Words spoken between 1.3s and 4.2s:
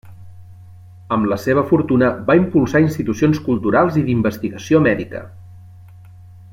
la seva fortuna va impulsar institucions culturals i